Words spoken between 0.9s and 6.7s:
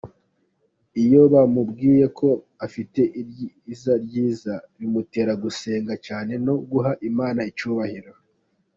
Iyo bamubwiye ko afite iryi ryiza, bimutera gusenga cyane no